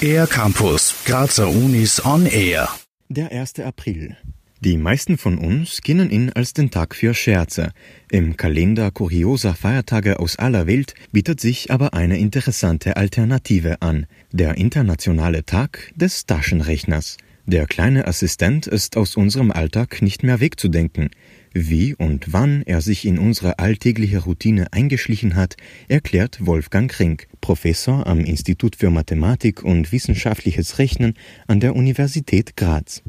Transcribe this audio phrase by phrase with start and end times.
[0.00, 2.68] Air Campus, Grazer Unis on Air.
[3.08, 3.60] Der 1.
[3.60, 4.16] April.
[4.60, 7.72] Die meisten von uns kennen ihn als den Tag für Scherze.
[8.10, 14.06] Im Kalender kurioser Feiertage aus aller Welt bietet sich aber eine interessante Alternative an.
[14.32, 17.18] Der internationale Tag des Taschenrechners.
[17.48, 21.10] Der kleine Assistent ist aus unserem Alltag nicht mehr wegzudenken.
[21.54, 25.56] Wie und wann er sich in unsere alltägliche Routine eingeschlichen hat,
[25.86, 31.14] erklärt Wolfgang Rink, Professor am Institut für Mathematik und wissenschaftliches Rechnen
[31.46, 33.04] an der Universität Graz.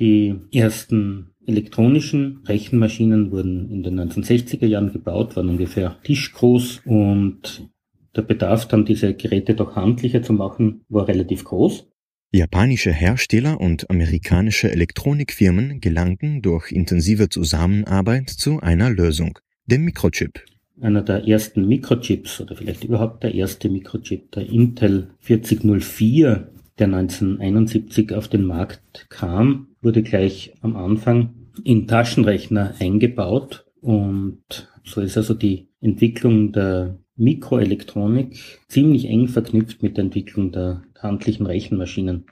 [0.00, 7.70] Die ersten elektronischen Rechenmaschinen wurden in den 1960er Jahren gebaut, waren ungefähr tischgroß und
[8.16, 11.86] der Bedarf dann diese Geräte doch handlicher zu machen war relativ groß.
[12.32, 20.44] Japanische Hersteller und amerikanische Elektronikfirmen gelangten durch intensive Zusammenarbeit zu einer Lösung, dem Mikrochip.
[20.80, 28.12] Einer der ersten Mikrochips oder vielleicht überhaupt der erste Mikrochip, der Intel 4004, der 1971
[28.12, 31.30] auf den Markt kam, wurde gleich am Anfang
[31.64, 38.36] in Taschenrechner eingebaut und so ist also die Entwicklung der Mikroelektronik
[38.68, 42.26] ziemlich eng verknüpft mit der Entwicklung der handlichen Rechenmaschinen.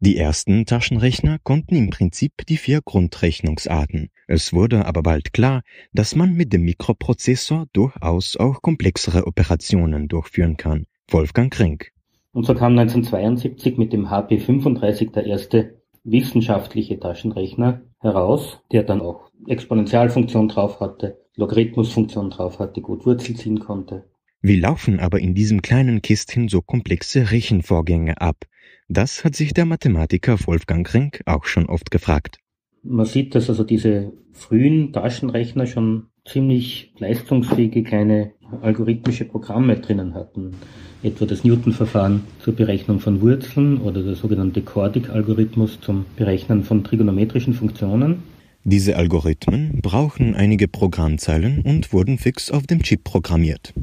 [0.00, 4.10] Die ersten Taschenrechner konnten im Prinzip die vier Grundrechnungsarten.
[4.26, 5.62] Es wurde aber bald klar,
[5.94, 10.84] dass man mit dem Mikroprozessor durchaus auch komplexere Operationen durchführen kann.
[11.08, 11.92] Wolfgang Rink.
[12.32, 19.30] Und so kam 1972 mit dem HP35 der erste wissenschaftliche Taschenrechner heraus, der dann auch
[19.46, 24.04] Exponentialfunktion drauf hatte, Logarithmusfunktion drauf hatte, gut Wurzel ziehen konnte.
[24.46, 28.44] Wie laufen aber in diesem kleinen Kästchen so komplexe Rechenvorgänge ab?
[28.88, 32.38] Das hat sich der Mathematiker Wolfgang Rink auch schon oft gefragt.
[32.84, 40.54] Man sieht, dass also diese frühen Taschenrechner schon ziemlich leistungsfähige kleine algorithmische Programme drinnen hatten.
[41.02, 47.54] Etwa das Newton-Verfahren zur Berechnung von Wurzeln oder der sogenannte Cordic-Algorithmus zum Berechnen von trigonometrischen
[47.54, 48.22] Funktionen.
[48.62, 53.74] Diese Algorithmen brauchen einige Programmzeilen und wurden fix auf dem Chip programmiert.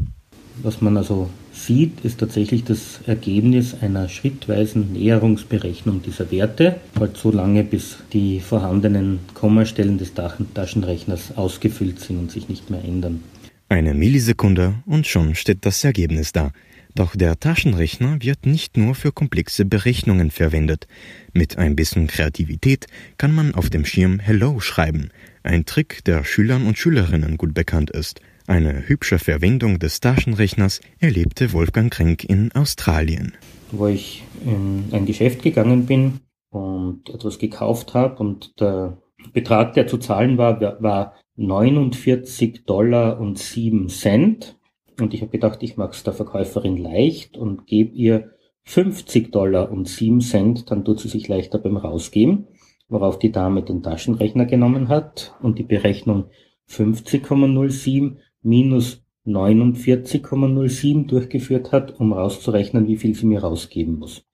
[0.61, 7.31] Was man also sieht, ist tatsächlich das Ergebnis einer schrittweisen Näherungsberechnung dieser Werte, halt so
[7.31, 13.23] lange, bis die vorhandenen Kommastellen des Taschenrechners ausgefüllt sind und sich nicht mehr ändern.
[13.69, 16.51] Eine Millisekunde und schon steht das Ergebnis da.
[16.95, 20.87] Doch der Taschenrechner wird nicht nur für komplexe Berechnungen verwendet.
[21.33, 22.85] Mit ein bisschen Kreativität
[23.17, 25.09] kann man auf dem Schirm Hello schreiben,
[25.41, 28.21] ein Trick, der Schülern und Schülerinnen gut bekannt ist.
[28.45, 33.33] Eine hübsche Verwendung des Taschenrechners erlebte Wolfgang Krenk in Australien.
[33.71, 38.97] Wo ich in ein Geschäft gegangen bin und etwas gekauft habe und der
[39.31, 44.59] Betrag, der zu zahlen war, war 49 Dollar und 7 Cent.
[44.99, 48.31] Und ich habe gedacht, ich mache es der Verkäuferin leicht und gebe ihr
[48.65, 52.47] 50 Dollar und 7 Cent, dann tut sie sich leichter beim Rausgeben,
[52.87, 56.29] worauf die Dame den Taschenrechner genommen hat und die Berechnung
[56.69, 64.25] 50,07 minus 49,07 durchgeführt hat, um rauszurechnen, wie viel sie mir rausgeben muss.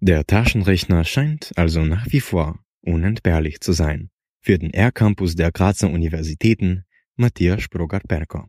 [0.00, 4.10] Der Taschenrechner scheint also nach wie vor unentbehrlich zu sein.
[4.40, 6.84] Für den R-Campus der Grazer Universitäten
[7.16, 8.48] Matthias Sprogar-Perko.